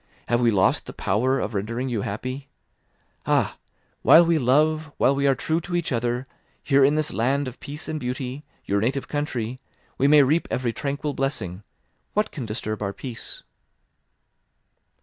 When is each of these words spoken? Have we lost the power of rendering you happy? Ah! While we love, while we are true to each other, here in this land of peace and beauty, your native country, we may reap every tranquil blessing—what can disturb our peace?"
Have 0.29 0.41
we 0.41 0.49
lost 0.49 0.87
the 0.87 0.93
power 0.97 1.39
of 1.39 1.53
rendering 1.53 1.87
you 1.87 2.01
happy? 2.01 2.49
Ah! 3.27 3.59
While 4.01 4.25
we 4.25 4.39
love, 4.39 4.91
while 4.97 5.13
we 5.13 5.27
are 5.27 5.35
true 5.35 5.61
to 5.61 5.75
each 5.75 5.91
other, 5.91 6.25
here 6.63 6.83
in 6.83 6.95
this 6.95 7.13
land 7.13 7.47
of 7.47 7.59
peace 7.59 7.87
and 7.87 7.99
beauty, 7.99 8.43
your 8.65 8.81
native 8.81 9.07
country, 9.07 9.59
we 9.99 10.07
may 10.07 10.23
reap 10.23 10.47
every 10.49 10.73
tranquil 10.73 11.13
blessing—what 11.13 12.31
can 12.31 12.47
disturb 12.47 12.81
our 12.81 12.93
peace?" 12.93 13.43